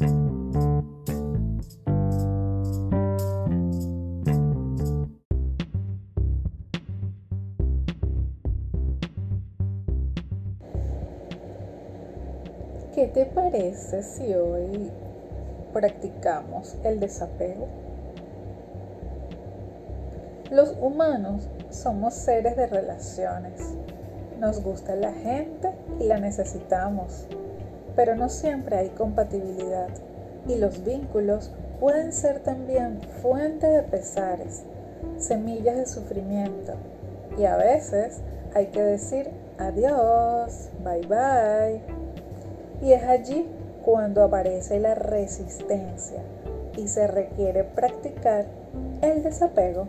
¿Qué 0.00 0.06
te 13.12 13.26
parece 13.26 14.02
si 14.02 14.34
hoy 14.34 14.90
practicamos 15.74 16.78
el 16.82 16.98
desapego? 16.98 17.68
Los 20.50 20.74
humanos 20.80 21.50
somos 21.68 22.14
seres 22.14 22.56
de 22.56 22.66
relaciones. 22.66 23.60
Nos 24.38 24.62
gusta 24.62 24.96
la 24.96 25.12
gente 25.12 25.74
y 25.98 26.04
la 26.04 26.18
necesitamos, 26.18 27.26
pero 28.00 28.16
no 28.16 28.30
siempre 28.30 28.78
hay 28.78 28.88
compatibilidad 28.88 29.88
y 30.48 30.54
los 30.54 30.82
vínculos 30.84 31.50
pueden 31.78 32.14
ser 32.14 32.40
también 32.40 32.98
fuente 33.20 33.66
de 33.66 33.82
pesares, 33.82 34.62
semillas 35.18 35.76
de 35.76 35.84
sufrimiento 35.84 36.72
y 37.36 37.44
a 37.44 37.58
veces 37.58 38.22
hay 38.54 38.68
que 38.68 38.80
decir 38.80 39.28
adiós, 39.58 40.70
bye 40.82 41.06
bye. 41.06 41.82
Y 42.80 42.94
es 42.94 43.02
allí 43.02 43.46
cuando 43.84 44.24
aparece 44.24 44.80
la 44.80 44.94
resistencia 44.94 46.22
y 46.78 46.88
se 46.88 47.06
requiere 47.06 47.64
practicar 47.64 48.46
el 49.02 49.22
desapego. 49.22 49.88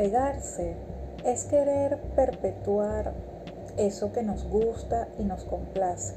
Apegarse 0.00 0.76
es 1.26 1.44
querer 1.44 1.98
perpetuar 2.16 3.12
eso 3.76 4.12
que 4.12 4.22
nos 4.22 4.48
gusta 4.48 5.08
y 5.18 5.24
nos 5.24 5.44
complace 5.44 6.14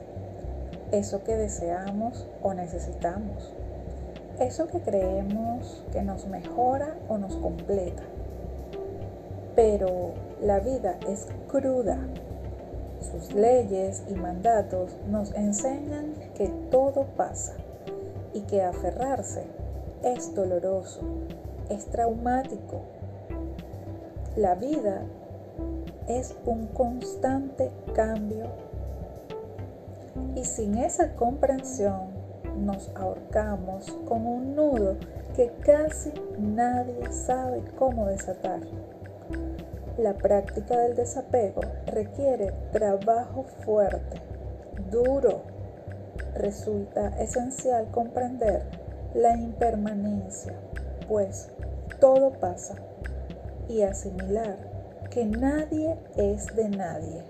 eso 0.93 1.25
que 1.25 1.35
deseamos 1.35 2.25
o 2.41 2.53
necesitamos, 2.53 3.53
eso 4.39 4.67
que 4.67 4.79
creemos 4.79 5.83
que 5.91 6.01
nos 6.01 6.27
mejora 6.27 6.95
o 7.09 7.17
nos 7.17 7.35
completa. 7.35 8.03
Pero 9.53 10.13
la 10.41 10.61
vida 10.61 10.97
es 11.09 11.27
cruda. 11.49 12.07
Sus 13.01 13.33
leyes 13.33 14.03
y 14.07 14.13
mandatos 14.13 14.95
nos 15.09 15.33
enseñan 15.33 16.13
que 16.35 16.47
todo 16.71 17.03
pasa 17.17 17.55
y 18.33 18.43
que 18.43 18.63
aferrarse 18.63 19.43
es 20.03 20.33
doloroso, 20.33 21.01
es 21.69 21.85
traumático. 21.87 23.02
La 24.35 24.55
vida 24.55 25.03
es 26.07 26.35
un 26.47 26.65
constante 26.67 27.71
cambio 27.93 28.47
y 30.33 30.43
sin 30.43 30.79
esa 30.79 31.13
comprensión 31.13 32.07
nos 32.57 32.89
ahorcamos 32.95 33.91
con 34.07 34.25
un 34.25 34.55
nudo 34.55 34.95
que 35.35 35.51
casi 35.63 36.11
nadie 36.39 37.11
sabe 37.11 37.61
cómo 37.77 38.07
desatar. 38.07 38.61
La 39.99 40.15
práctica 40.15 40.79
del 40.79 40.95
desapego 40.95 41.61
requiere 41.85 42.51
trabajo 42.71 43.43
fuerte, 43.63 44.19
duro. 44.89 45.43
Resulta 46.33 47.09
esencial 47.21 47.91
comprender 47.91 48.63
la 49.13 49.37
impermanencia, 49.37 50.53
pues 51.07 51.51
todo 51.99 52.31
pasa, 52.31 52.73
y 53.67 53.81
asimilar 53.81 54.57
que 55.09 55.25
nadie 55.25 55.97
es 56.15 56.55
de 56.55 56.69
nadie. 56.69 57.23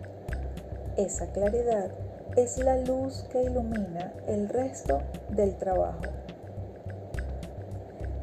Esa 0.98 1.28
claridad 1.28 1.92
es 2.36 2.58
la 2.58 2.78
luz 2.78 3.26
que 3.32 3.44
ilumina 3.44 4.14
el 4.28 4.50
resto 4.50 5.02
del 5.30 5.56
trabajo. 5.58 6.02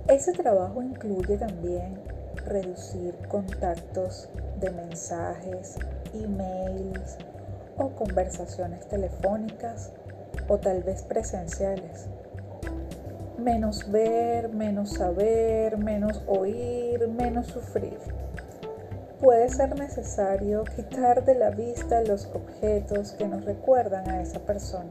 Ese 0.08 0.32
trabajo 0.32 0.82
incluye 0.82 1.36
también 1.36 2.00
reducir 2.46 3.16
contactos 3.28 4.28
de 4.58 4.70
mensajes, 4.70 5.76
emails 6.14 7.16
o 7.78 7.90
conversaciones 7.90 8.86
telefónicas 8.88 9.92
o 10.48 10.58
tal 10.58 10.82
vez 10.82 11.02
presenciales. 11.02 12.08
Menos 13.42 13.90
ver, 13.90 14.50
menos 14.50 14.94
saber, 14.94 15.78
menos 15.78 16.22
oír, 16.26 17.08
menos 17.08 17.46
sufrir 17.46 17.98
puede 19.20 19.50
ser 19.50 19.78
necesario 19.78 20.64
quitar 20.64 21.24
de 21.24 21.34
la 21.34 21.50
vista 21.50 22.02
los 22.02 22.26
objetos 22.32 23.12
que 23.12 23.28
nos 23.28 23.44
recuerdan 23.44 24.08
a 24.08 24.22
esa 24.22 24.40
persona. 24.40 24.90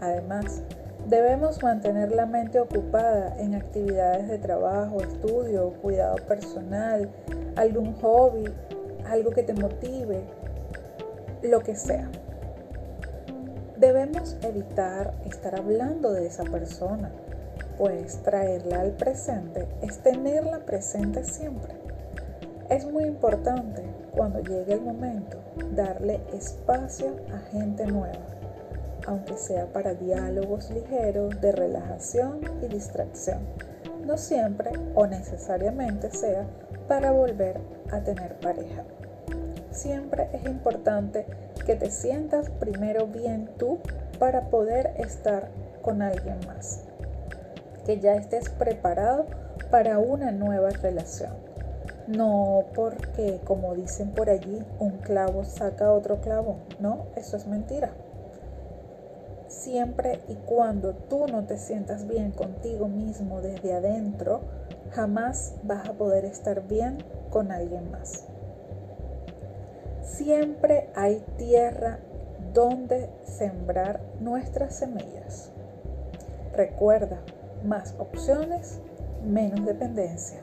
Además, 0.00 0.62
debemos 1.06 1.62
mantener 1.62 2.10
la 2.10 2.24
mente 2.24 2.58
ocupada 2.58 3.36
en 3.38 3.54
actividades 3.54 4.28
de 4.28 4.38
trabajo, 4.38 5.02
estudio, 5.02 5.74
cuidado 5.82 6.16
personal, 6.26 7.10
algún 7.56 7.92
hobby, 7.96 8.44
algo 9.06 9.30
que 9.30 9.42
te 9.42 9.52
motive, 9.52 10.22
lo 11.42 11.60
que 11.60 11.76
sea. 11.76 12.08
Debemos 13.76 14.38
evitar 14.42 15.14
estar 15.26 15.54
hablando 15.54 16.12
de 16.12 16.26
esa 16.26 16.44
persona, 16.44 17.12
pues 17.78 18.16
traerla 18.24 18.80
al 18.80 18.90
presente 18.90 19.68
es 19.82 19.98
tenerla 19.98 20.58
presente 20.58 21.24
siempre. 21.24 21.74
Es 22.68 22.84
muy 22.90 23.04
importante 23.04 23.82
cuando 24.14 24.40
llegue 24.40 24.74
el 24.74 24.80
momento 24.80 25.38
darle 25.74 26.20
espacio 26.34 27.14
a 27.32 27.38
gente 27.52 27.86
nueva, 27.86 28.26
aunque 29.06 29.36
sea 29.36 29.66
para 29.72 29.94
diálogos 29.94 30.70
ligeros 30.70 31.40
de 31.40 31.52
relajación 31.52 32.40
y 32.62 32.66
distracción. 32.66 33.38
No 34.04 34.18
siempre 34.18 34.72
o 34.94 35.06
necesariamente 35.06 36.10
sea 36.10 36.46
para 36.88 37.12
volver 37.12 37.60
a 37.92 38.00
tener 38.00 38.34
pareja. 38.40 38.82
Siempre 39.70 40.28
es 40.32 40.44
importante 40.46 41.26
que 41.64 41.76
te 41.76 41.90
sientas 41.90 42.50
primero 42.50 43.06
bien 43.06 43.50
tú 43.56 43.78
para 44.18 44.50
poder 44.50 44.94
estar 44.98 45.48
con 45.82 46.02
alguien 46.02 46.38
más. 46.46 46.87
Que 47.88 47.98
ya 47.98 48.14
estés 48.14 48.50
preparado 48.50 49.24
para 49.72 49.98
una 49.98 50.30
nueva 50.30 50.68
relación 50.68 51.48
no 52.08 52.64
porque, 52.74 53.38
como 53.44 53.74
dicen 53.74 54.12
por 54.12 54.30
allí, 54.30 54.64
un 54.78 54.92
clavo 54.92 55.44
saca 55.44 55.92
otro 55.92 56.22
clavo. 56.22 56.56
No, 56.80 57.04
eso 57.16 57.36
es 57.36 57.46
mentira. 57.46 57.90
Siempre 59.46 60.20
y 60.26 60.34
cuando 60.34 60.94
tú 60.94 61.26
no 61.26 61.44
te 61.44 61.58
sientas 61.58 62.08
bien 62.08 62.32
contigo 62.32 62.88
mismo 62.88 63.42
desde 63.42 63.74
adentro, 63.74 64.40
jamás 64.92 65.54
vas 65.62 65.86
a 65.86 65.92
poder 65.92 66.24
estar 66.24 66.66
bien 66.66 66.96
con 67.28 67.52
alguien 67.52 67.90
más. 67.90 68.24
Siempre 70.02 70.88
hay 70.94 71.22
tierra 71.36 71.98
donde 72.54 73.10
sembrar 73.24 74.00
nuestras 74.18 74.76
semillas. 74.76 75.50
Recuerda, 76.54 77.18
más 77.68 77.94
opciones, 77.98 78.80
menos 79.24 79.64
dependencia. 79.64 80.38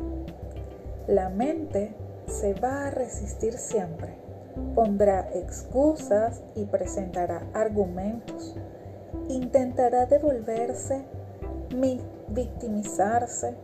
La 1.07 1.29
mente 1.29 1.95
se 2.27 2.53
va 2.53 2.87
a 2.87 2.91
resistir 2.91 3.53
siempre, 3.57 4.15
pondrá 4.73 5.29
excusas 5.33 6.41
y 6.55 6.65
presentará 6.65 7.47
argumentos, 7.53 8.55
intentará 9.27 10.05
devolverse, 10.05 11.03
victimizarse, 12.29 13.55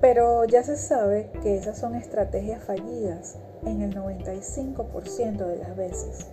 pero 0.00 0.44
ya 0.44 0.62
se 0.62 0.76
sabe 0.76 1.30
que 1.42 1.56
esas 1.56 1.78
son 1.78 1.94
estrategias 1.94 2.62
fallidas 2.62 3.36
en 3.64 3.82
el 3.82 3.94
95% 3.94 5.46
de 5.46 5.56
las 5.58 5.76
veces. 5.76 6.30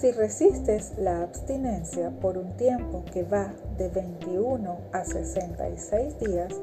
Si 0.00 0.12
resistes 0.12 0.94
la 0.96 1.20
abstinencia 1.20 2.08
por 2.08 2.38
un 2.38 2.56
tiempo 2.56 3.04
que 3.12 3.22
va 3.22 3.52
de 3.76 3.90
21 3.90 4.78
a 4.92 5.04
66 5.04 6.18
días, 6.18 6.54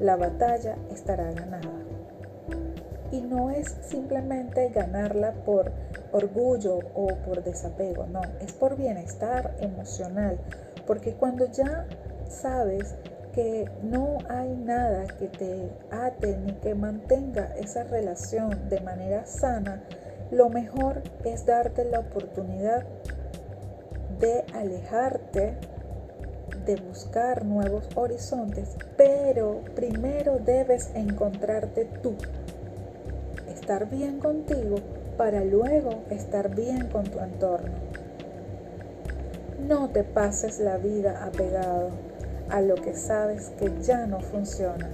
la 0.00 0.16
batalla 0.16 0.76
estará 0.92 1.32
ganada. 1.32 1.82
Y 3.10 3.22
no 3.22 3.50
es 3.50 3.74
simplemente 3.88 4.68
ganarla 4.68 5.32
por 5.46 5.72
orgullo 6.12 6.80
o 6.94 7.06
por 7.24 7.42
desapego, 7.42 8.06
no, 8.06 8.20
es 8.42 8.52
por 8.52 8.76
bienestar 8.76 9.56
emocional, 9.60 10.38
porque 10.86 11.14
cuando 11.14 11.50
ya 11.50 11.86
sabes 12.28 12.96
que 13.32 13.64
no 13.82 14.18
hay 14.28 14.54
nada 14.56 15.06
que 15.06 15.28
te 15.28 15.70
ate 15.90 16.36
ni 16.36 16.52
que 16.56 16.74
mantenga 16.74 17.54
esa 17.56 17.84
relación 17.84 18.68
de 18.68 18.80
manera 18.80 19.24
sana, 19.24 19.82
lo 20.34 20.48
mejor 20.48 21.02
es 21.24 21.46
darte 21.46 21.84
la 21.84 22.00
oportunidad 22.00 22.84
de 24.18 24.44
alejarte 24.52 25.54
de 26.66 26.76
buscar 26.76 27.44
nuevos 27.44 27.88
horizontes, 27.94 28.76
pero 28.96 29.60
primero 29.76 30.38
debes 30.38 30.90
encontrarte 30.94 31.84
tú. 32.02 32.16
Estar 33.48 33.88
bien 33.88 34.18
contigo 34.18 34.76
para 35.16 35.44
luego 35.44 36.02
estar 36.10 36.54
bien 36.54 36.88
con 36.88 37.04
tu 37.04 37.20
entorno. 37.20 37.70
No 39.68 39.90
te 39.90 40.02
pases 40.02 40.58
la 40.58 40.78
vida 40.78 41.24
apegado 41.24 41.90
a 42.50 42.60
lo 42.60 42.74
que 42.74 42.94
sabes 42.94 43.52
que 43.58 43.72
ya 43.82 44.06
no 44.06 44.20
funciona. 44.20 44.90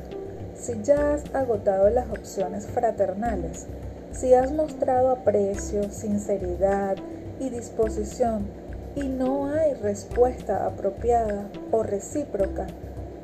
Si 0.54 0.82
ya 0.82 1.14
has 1.14 1.34
agotado 1.34 1.88
las 1.88 2.10
opciones 2.10 2.66
fraternales, 2.66 3.66
si 4.12 4.34
has 4.34 4.52
mostrado 4.52 5.10
aprecio, 5.10 5.90
sinceridad 5.90 6.96
y 7.38 7.50
disposición 7.50 8.46
y 8.94 9.02
no 9.08 9.46
hay 9.46 9.74
respuesta 9.74 10.66
apropiada 10.66 11.48
o 11.70 11.82
recíproca, 11.82 12.66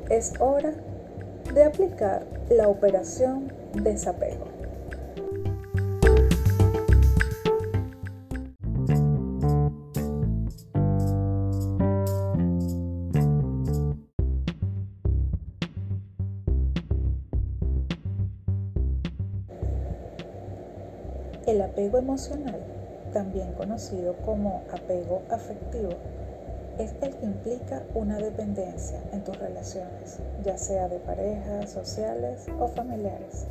es 0.09 0.33
hora 0.39 0.73
de 1.53 1.63
aplicar 1.63 2.23
la 2.49 2.67
operación 2.67 3.51
desapego. 3.73 4.56
Apego 21.77 21.99
emocional, 21.99 22.59
también 23.13 23.53
conocido 23.53 24.15
como 24.25 24.63
apego 24.71 25.21
afectivo, 25.29 25.91
es 26.79 26.95
el 27.01 27.15
que 27.15 27.25
implica 27.27 27.83
una 27.93 28.17
dependencia 28.17 28.99
en 29.13 29.23
tus 29.23 29.37
relaciones, 29.37 30.17
ya 30.43 30.57
sea 30.57 30.87
de 30.87 30.97
parejas, 30.97 31.69
sociales 31.69 32.47
o 32.59 32.67
familiares. 32.67 33.45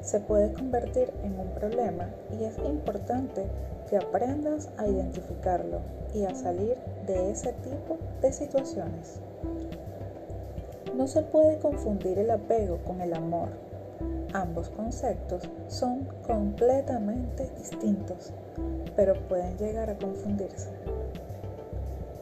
Se 0.00 0.18
puede 0.18 0.52
convertir 0.52 1.12
en 1.22 1.38
un 1.38 1.50
problema 1.50 2.10
y 2.36 2.42
es 2.42 2.58
importante 2.58 3.46
que 3.88 3.96
aprendas 3.96 4.68
a 4.76 4.88
identificarlo 4.88 5.82
y 6.12 6.24
a 6.24 6.34
salir 6.34 6.78
de 7.06 7.30
ese 7.30 7.52
tipo 7.52 7.96
de 8.22 8.32
situaciones. 8.32 9.20
No 10.96 11.06
se 11.06 11.22
puede 11.22 11.60
confundir 11.60 12.18
el 12.18 12.32
apego 12.32 12.78
con 12.78 13.00
el 13.00 13.14
amor, 13.14 13.69
Ambos 14.32 14.70
conceptos 14.70 15.48
son 15.66 16.04
completamente 16.24 17.50
distintos, 17.58 18.32
pero 18.94 19.14
pueden 19.28 19.56
llegar 19.58 19.90
a 19.90 19.98
confundirse. 19.98 20.70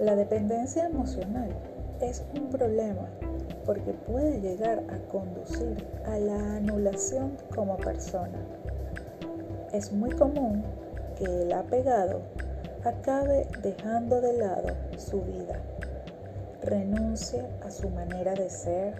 La 0.00 0.16
dependencia 0.16 0.87
emocional 0.87 1.50
es 2.00 2.25
un 2.34 2.49
problema 2.49 3.08
porque 3.66 3.93
puede 3.93 4.40
llegar 4.40 4.82
a 4.88 4.99
conducir 5.10 5.87
a 6.06 6.19
la 6.19 6.56
anulación 6.56 7.37
como 7.55 7.76
persona. 7.76 8.38
Es 9.72 9.93
muy 9.93 10.10
común 10.10 10.64
que 11.19 11.25
el 11.25 11.52
apegado 11.52 12.22
acabe 12.84 13.46
dejando 13.60 14.22
de 14.22 14.32
lado 14.38 14.69
su 14.96 15.20
vida, 15.20 15.60
renuncie 16.62 17.44
a 17.62 17.70
su 17.70 17.90
manera 17.90 18.34
de 18.34 18.49
ser, 18.49 18.94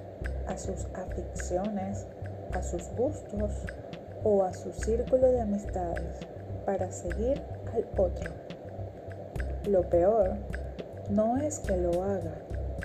a 0.47 0.59
sus 0.59 0.87
aficiones, 0.95 2.07
a 2.53 2.63
sus 2.63 2.89
gustos 2.97 3.53
o 4.25 4.43
a 4.43 4.53
su 4.53 4.73
círculo 4.73 5.31
de 5.31 5.41
amistades 5.41 6.19
para 6.65 6.91
seguir 6.91 7.41
al 7.73 7.87
otro. 7.97 8.31
Lo 9.67 9.83
peor 9.89 10.37
no 11.11 11.37
es 11.39 11.61
que 11.61 11.77
lo 11.77 12.03
haga, 12.03 12.35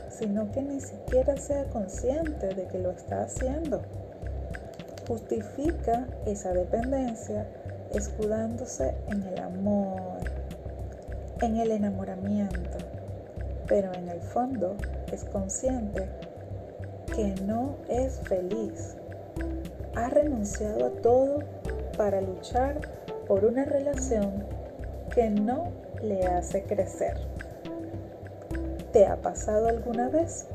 sino 0.10 0.52
que 0.52 0.62
ni 0.62 0.80
siquiera 0.80 1.38
sea 1.38 1.66
consciente 1.66 2.48
de 2.54 2.68
que 2.68 2.80
lo 2.80 2.92
está 2.92 3.24
haciendo. 3.24 3.82
Justifica 5.08 6.08
esa 6.26 6.54
dependencia 6.54 7.48
escudándose 7.94 8.94
en 9.08 9.24
el 9.24 9.40
amor, 9.40 10.20
en 11.42 11.58
el 11.58 11.72
enamoramiento, 11.72 12.78
pero 13.68 13.94
en 13.94 14.10
el 14.10 14.22
fondo 14.22 14.76
es 15.12 15.26
consciente 15.26 16.08
que 17.16 17.36
no 17.42 17.76
es 17.90 18.20
feliz 18.22 18.96
ha 19.96 20.10
renunciado 20.10 20.86
a 20.86 20.90
todo 20.90 21.40
para 21.98 22.22
luchar 22.22 22.82
por 23.28 23.46
una 23.46 23.66
relación 23.66 24.44
que 25.14 25.30
no 25.30 25.72
le 26.02 26.26
hace 26.26 26.64
crecer. 26.64 27.18
¿Te 28.92 29.06
ha 29.06 29.18
pasado 29.18 29.68
alguna 29.68 30.10
vez? 30.10 30.48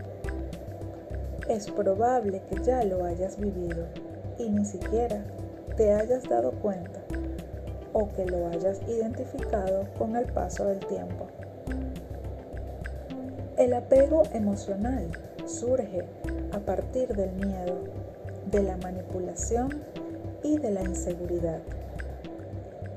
Es 1.48 1.70
probable 1.70 2.42
que 2.48 2.62
ya 2.62 2.84
lo 2.84 3.04
hayas 3.04 3.38
vivido 3.38 3.86
y 4.38 4.50
ni 4.50 4.64
siquiera 4.64 5.25
te 5.76 5.92
hayas 5.92 6.25
dado 6.25 6.52
cuenta 6.52 7.00
o 7.92 8.08
que 8.12 8.26
lo 8.26 8.48
hayas 8.48 8.80
identificado 8.86 9.86
con 9.96 10.16
el 10.16 10.26
paso 10.26 10.66
del 10.66 10.80
tiempo. 10.80 11.26
El 13.56 13.75
apego 13.75 14.22
emocional 14.32 15.08
surge 15.46 16.04
a 16.52 16.60
partir 16.60 17.08
del 17.16 17.32
miedo 17.32 17.76
de 18.50 18.62
la 18.62 18.76
manipulación 18.78 19.82
y 20.42 20.58
de 20.58 20.70
la 20.70 20.82
inseguridad. 20.82 21.60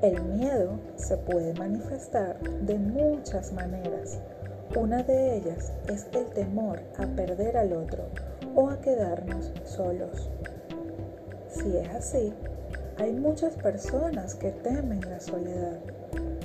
El 0.01 0.21
miedo 0.23 0.79
se 0.95 1.17
puede 1.17 1.53
manifestar 1.53 2.39
de 2.39 2.77
muchas 2.77 3.51
maneras. 3.51 4.19
Una 4.75 5.03
de 5.03 5.35
ellas 5.37 5.73
es 5.89 6.07
el 6.13 6.25
temor 6.27 6.79
a 6.97 7.05
perder 7.05 7.57
al 7.57 7.73
otro 7.73 8.05
o 8.55 8.69
a 8.69 8.79
quedarnos 8.79 9.51
solos. 9.65 10.29
Si 11.49 11.77
es 11.77 11.89
así, 11.89 12.33
hay 12.97 13.11
muchas 13.11 13.55
personas 13.55 14.35
que 14.35 14.51
temen 14.51 15.01
la 15.01 15.19
soledad, 15.19 15.79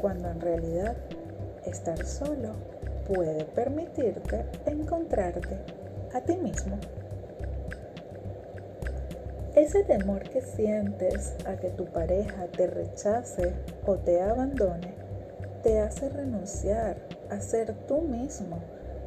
cuando 0.01 0.29
en 0.29 0.41
realidad 0.41 0.97
estar 1.65 2.05
solo 2.05 2.55
puede 3.07 3.45
permitirte 3.45 4.45
encontrarte 4.67 5.59
a 6.13 6.21
ti 6.21 6.37
mismo. 6.37 6.79
Ese 9.57 9.85
temor 9.85 10.29
que 10.29 10.43
sientes 10.43 11.35
a 11.47 11.57
que 11.57 11.71
tu 11.71 11.87
pareja 11.87 12.47
te 12.49 12.67
rechace 12.67 13.55
o 13.87 13.97
te 13.97 14.21
abandone 14.21 15.07
te 15.63 15.81
hace 15.81 16.11
renunciar 16.11 16.99
a 17.31 17.41
ser 17.41 17.73
tú 17.89 18.03
mismo 18.03 18.59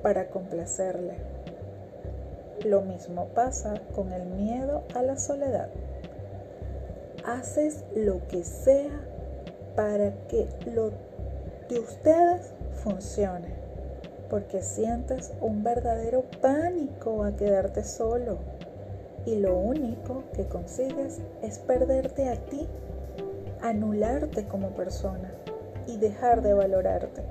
para 0.02 0.28
complacerle. 0.30 1.14
Lo 2.66 2.82
mismo 2.82 3.28
pasa 3.28 3.76
con 3.96 4.12
el 4.12 4.26
miedo 4.26 4.84
a 4.96 5.04
la 5.04 5.18
soledad. 5.18 5.70
Haces 7.26 7.86
lo 7.96 8.28
que 8.28 8.44
sea 8.44 9.00
para 9.76 10.12
que 10.28 10.50
lo 10.74 10.92
de 11.70 11.80
ustedes 11.80 12.54
funcione, 12.84 13.54
porque 14.32 14.64
sientes 14.64 15.32
un 15.42 15.64
verdadero 15.64 16.24
pánico 16.42 17.24
a 17.24 17.36
quedarte 17.36 17.84
solo 17.84 18.40
y 19.26 19.36
lo 19.36 19.58
único 19.58 20.24
que 20.34 20.46
consigues 20.46 21.20
es 21.42 21.60
perderte 21.60 22.30
a 22.30 22.36
ti, 22.36 22.68
anularte 23.62 24.46
como 24.46 24.70
persona 24.70 25.32
y 25.88 25.98
dejar 25.98 26.42
de 26.42 26.54
valorarte. 26.54 27.24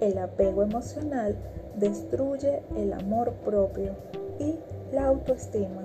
El 0.00 0.18
apego 0.18 0.62
emocional 0.62 1.36
destruye 1.76 2.62
el 2.76 2.92
amor 2.92 3.32
propio 3.44 3.94
y 4.38 4.58
la 4.92 5.06
autoestima. 5.06 5.82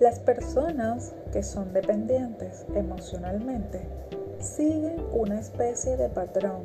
Las 0.00 0.18
personas 0.18 1.14
que 1.32 1.42
son 1.42 1.72
dependientes 1.72 2.66
emocionalmente 2.74 3.80
siguen 4.40 4.96
una 5.12 5.40
especie 5.40 5.96
de 5.96 6.08
patrón 6.08 6.62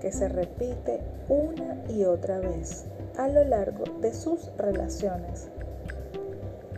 que 0.00 0.12
se 0.12 0.28
repite 0.28 1.00
una 1.28 1.78
y 1.88 2.04
otra 2.04 2.40
vez 2.40 2.84
a 3.16 3.28
lo 3.28 3.44
largo 3.44 3.84
de 4.00 4.12
sus 4.12 4.50
relaciones. 4.56 5.48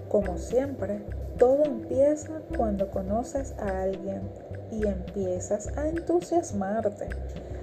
Como 0.09 0.39
siempre, 0.39 1.01
todo 1.39 1.65
empieza 1.65 2.41
cuando 2.57 2.91
conoces 2.91 3.55
a 3.59 3.83
alguien 3.83 4.23
y 4.71 4.87
empiezas 4.87 5.77
a 5.77 5.89
entusiasmarte, 5.89 7.09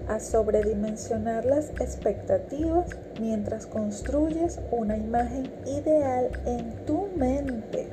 a 0.07 0.19
sobredimensionar 0.19 1.45
las 1.45 1.69
expectativas 1.79 2.89
mientras 3.19 3.65
construyes 3.65 4.59
una 4.71 4.97
imagen 4.97 5.51
ideal 5.65 6.29
en 6.45 6.85
tu 6.85 7.07
mente 7.15 7.87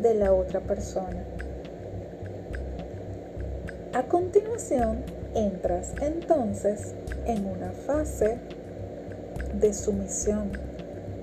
de 0.00 0.14
la 0.14 0.32
otra 0.32 0.60
persona. 0.60 1.24
A 3.94 4.02
continuación, 4.04 5.04
entras 5.34 5.94
entonces 6.00 6.94
en 7.26 7.46
una 7.46 7.70
fase 7.70 8.38
de 9.60 9.72
sumisión, 9.74 10.50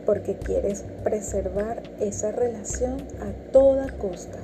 porque 0.06 0.36
quieres 0.38 0.84
preservar 1.04 1.84
esa 2.00 2.32
relación 2.32 2.98
a 3.20 3.52
toda 3.52 3.90
costa. 3.98 4.40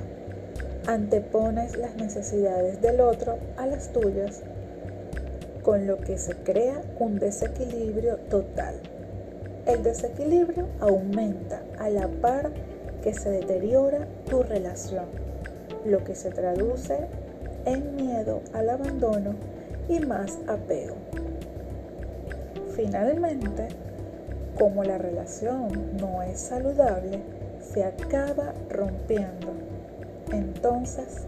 Antepones 0.86 1.76
las 1.76 1.96
necesidades 1.96 2.80
del 2.80 3.00
otro 3.00 3.38
a 3.56 3.66
las 3.66 3.92
tuyas. 3.92 4.42
con 5.62 5.86
lo 5.86 5.98
que 5.98 6.16
se 6.16 6.34
crea 6.34 6.80
un 6.98 7.18
desequilibrio 7.18 8.16
total. 8.30 8.76
El 9.66 9.82
desequilibrio 9.82 10.66
aumenta 10.80 11.62
a 11.78 11.90
la 11.90 12.08
par 12.08 12.52
que 13.02 13.12
se 13.12 13.28
deteriora 13.28 14.08
tu 14.30 14.42
relación, 14.42 15.04
lo 15.84 16.02
que 16.04 16.14
se 16.14 16.30
traduce 16.30 17.08
en 17.66 17.96
miedo 17.96 18.40
al 18.54 18.70
abandono 18.70 19.34
y 19.90 20.00
más 20.00 20.38
apego. 20.46 20.96
Finalmente, 22.78 23.66
como 24.56 24.84
la 24.84 24.98
relación 24.98 25.96
no 26.00 26.22
es 26.22 26.38
saludable, 26.38 27.18
se 27.60 27.82
acaba 27.82 28.54
rompiendo. 28.70 29.48
Entonces, 30.30 31.22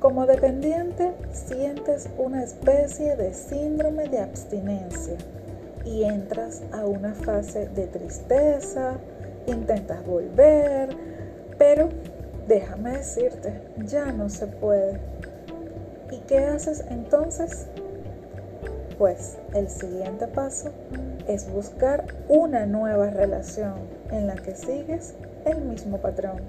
como 0.00 0.24
dependiente, 0.24 1.12
sientes 1.30 2.08
una 2.16 2.42
especie 2.42 3.16
de 3.16 3.34
síndrome 3.34 4.08
de 4.08 4.20
abstinencia 4.20 5.18
y 5.84 6.04
entras 6.04 6.62
a 6.72 6.86
una 6.86 7.12
fase 7.12 7.68
de 7.68 7.88
tristeza, 7.88 8.94
intentas 9.46 10.06
volver, 10.06 10.88
pero 11.58 11.90
déjame 12.48 12.92
decirte, 12.92 13.60
ya 13.84 14.10
no 14.10 14.30
se 14.30 14.46
puede. 14.46 15.00
¿Y 16.10 16.16
qué 16.20 16.38
haces 16.38 16.82
entonces? 16.88 17.66
Pues 18.98 19.36
el 19.52 19.68
siguiente 19.68 20.26
paso 20.26 20.70
es 21.28 21.52
buscar 21.52 22.06
una 22.28 22.64
nueva 22.64 23.10
relación 23.10 23.74
en 24.10 24.26
la 24.26 24.36
que 24.36 24.54
sigues 24.54 25.14
el 25.44 25.60
mismo 25.60 25.98
patrón. 25.98 26.40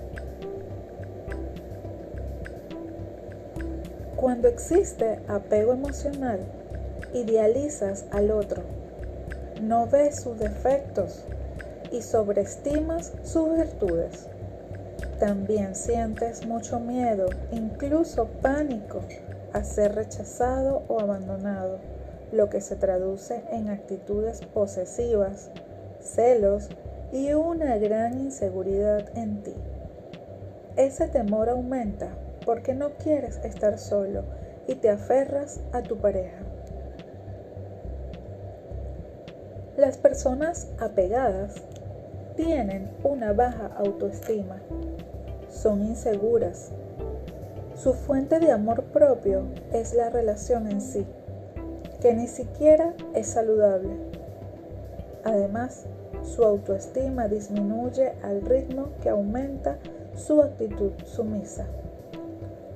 Cuando 4.15 4.47
existe 4.47 5.19
apego 5.27 5.73
emocional, 5.73 6.39
idealizas 7.13 8.05
al 8.11 8.31
otro, 8.31 8.63
no 9.61 9.87
ves 9.87 10.21
sus 10.21 10.39
defectos 10.39 11.25
y 11.91 12.01
sobreestimas 12.01 13.11
sus 13.23 13.57
virtudes. 13.57 14.27
También 15.19 15.75
sientes 15.75 16.45
mucho 16.45 16.79
miedo, 16.79 17.27
incluso 17.51 18.27
pánico, 18.41 19.01
a 19.51 19.65
ser 19.65 19.95
rechazado 19.95 20.83
o 20.87 21.01
abandonado 21.01 21.96
lo 22.31 22.49
que 22.49 22.61
se 22.61 22.75
traduce 22.75 23.43
en 23.51 23.69
actitudes 23.69 24.41
posesivas, 24.53 25.49
celos 25.99 26.69
y 27.11 27.33
una 27.33 27.77
gran 27.77 28.19
inseguridad 28.19 29.05
en 29.17 29.43
ti. 29.43 29.53
Ese 30.75 31.07
temor 31.07 31.49
aumenta 31.49 32.09
porque 32.45 32.73
no 32.73 32.91
quieres 32.91 33.37
estar 33.43 33.77
solo 33.77 34.23
y 34.67 34.75
te 34.75 34.89
aferras 34.89 35.61
a 35.71 35.81
tu 35.81 35.97
pareja. 35.97 36.37
Las 39.77 39.97
personas 39.97 40.67
apegadas 40.79 41.55
tienen 42.35 42.89
una 43.03 43.33
baja 43.33 43.67
autoestima, 43.77 44.59
son 45.49 45.83
inseguras. 45.83 46.71
Su 47.75 47.93
fuente 47.93 48.39
de 48.39 48.51
amor 48.51 48.83
propio 48.85 49.43
es 49.71 49.93
la 49.93 50.09
relación 50.09 50.67
en 50.67 50.81
sí 50.81 51.05
que 52.01 52.13
ni 52.13 52.27
siquiera 52.27 52.93
es 53.13 53.27
saludable. 53.27 53.89
Además, 55.23 55.85
su 56.23 56.43
autoestima 56.43 57.27
disminuye 57.27 58.13
al 58.23 58.41
ritmo 58.41 58.89
que 59.01 59.09
aumenta 59.09 59.77
su 60.15 60.41
actitud 60.41 60.91
sumisa. 61.05 61.65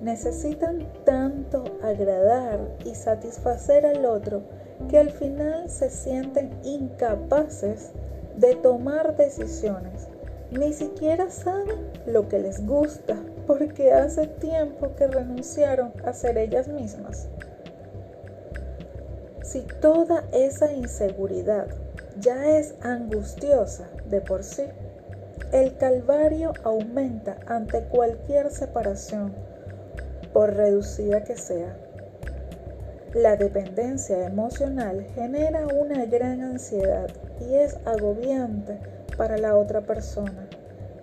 Necesitan 0.02 0.88
tanto 1.06 1.64
agradar 1.84 2.60
y 2.86 2.96
satisfacer 2.96 3.86
al 3.86 4.06
otro 4.06 4.42
que 4.90 4.98
al 4.98 5.12
final 5.12 5.70
se 5.70 5.90
sienten 5.90 6.52
incapaces 6.64 7.92
de 8.36 8.56
tomar 8.56 9.16
decisiones. 9.16 10.08
Ni 10.52 10.74
siquiera 10.74 11.30
saben 11.30 11.92
lo 12.06 12.28
que 12.28 12.40
les 12.40 12.66
gusta 12.66 13.16
porque 13.48 13.94
hace 13.94 14.28
tiempo 14.28 14.96
que 14.96 15.08
renunciaron 15.08 15.94
a 16.04 16.14
ser 16.14 16.38
ellas 16.38 16.68
mismas. 16.68 17.30
Si 19.52 19.64
toda 19.82 20.24
esa 20.32 20.72
inseguridad 20.72 21.68
ya 22.18 22.58
es 22.58 22.74
angustiosa 22.80 23.90
de 24.06 24.22
por 24.22 24.46
sí, 24.46 24.64
el 25.52 25.76
calvario 25.76 26.54
aumenta 26.64 27.36
ante 27.48 27.84
cualquier 27.84 28.50
separación, 28.50 29.34
por 30.32 30.56
reducida 30.56 31.26
que 31.26 31.36
sea. 31.36 31.76
La 33.14 33.36
dependencia 33.36 34.26
emocional 34.26 35.06
genera 35.16 35.68
una 35.68 36.06
gran 36.06 36.44
ansiedad 36.44 37.10
y 37.42 37.56
es 37.56 37.76
agobiante 37.84 38.80
para 39.18 39.38
la 39.38 39.58
otra 39.58 39.82
persona. 39.82 40.48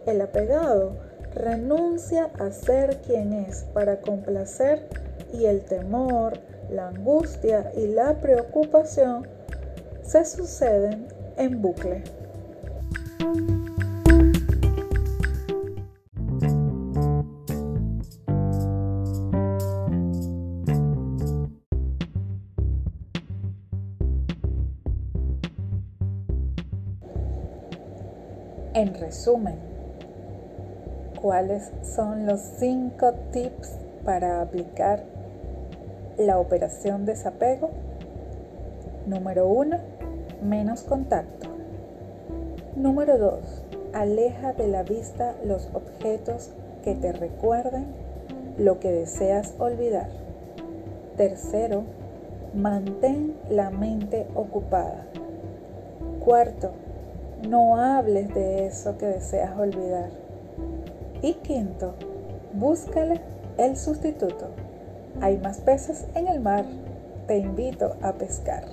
El 0.07 0.23
apegado 0.23 0.97
renuncia 1.35 2.31
a 2.39 2.51
ser 2.51 2.97
quien 3.03 3.35
es 3.35 3.65
para 3.75 4.01
complacer 4.01 4.89
y 5.35 5.45
el 5.45 5.67
temor, 5.67 6.41
la 6.71 6.89
angustia 6.89 7.73
y 7.77 7.89
la 7.89 8.21
preocupación 8.21 9.27
se 10.03 10.25
suceden 10.25 11.09
en 11.37 11.63
bucle. 11.63 12.03
En 28.75 28.95
resumen, 28.95 29.57
¿cuáles 31.21 31.73
son 31.83 32.27
los 32.27 32.41
cinco 32.41 33.13
tips 33.33 33.77
para 34.05 34.41
aplicar 34.41 35.18
la 36.19 36.39
operación 36.39 37.07
desapego. 37.07 37.71
Número 39.07 39.47
1. 39.47 39.79
Menos 40.43 40.83
contacto. 40.83 41.49
Número 42.77 43.19
2. 43.19 43.65
Aleja 43.93 44.53
de 44.53 44.69
la 44.69 44.83
vista 44.83 45.35
los 45.45 45.69
objetos 45.73 46.51
que 46.83 46.95
te 46.95 47.13
recuerden 47.13 47.87
lo 48.59 48.81
que 48.81 48.91
deseas 48.91 49.55
olvidar. 49.59 50.09
Tercero, 51.17 51.85
mantén 52.55 53.37
la 53.49 53.71
mente 53.71 54.27
ocupada. 54.35 55.07
Cuarto, 56.25 56.73
no 57.49 57.77
hables 57.77 58.35
de 58.35 58.67
eso 58.67 58.99
que 58.99 59.07
deseas 59.07 59.57
olvidar. 59.57 60.11
Y 61.23 61.35
quinto, 61.35 61.95
búscale 62.53 63.21
el 63.57 63.77
sustituto. 63.77 64.49
Hay 65.21 65.39
más 65.39 65.59
peces 65.61 66.07
en 66.15 66.29
el 66.29 66.41
mar. 66.41 66.65
Te 67.27 67.39
invito 67.39 67.97
a 68.03 68.13
pescar. 68.13 68.65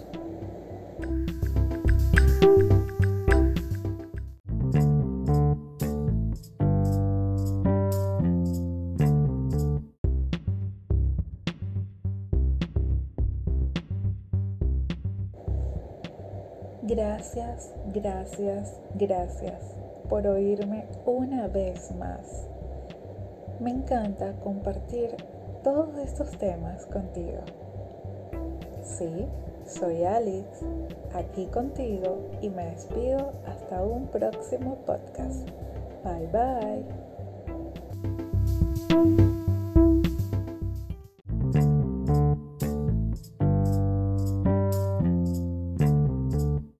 Gracias, 16.84 17.74
gracias, 17.94 18.80
gracias 18.94 19.60
por 20.08 20.28
oírme 20.28 20.86
una 21.06 21.48
vez 21.48 21.92
más. 21.96 22.48
Me 23.60 23.72
encanta 23.72 24.34
compartir 24.44 25.16
todos 25.66 25.98
estos 25.98 26.30
temas 26.38 26.86
contigo. 26.86 27.42
Sí, 28.84 29.26
soy 29.66 30.04
Alex, 30.04 30.46
aquí 31.16 31.48
contigo 31.48 32.30
y 32.40 32.50
me 32.50 32.68
despido 32.68 33.34
hasta 33.48 33.82
un 33.84 34.06
próximo 34.08 34.78
podcast. 34.86 35.50
Bye 36.04 36.28
bye. 39.12 39.25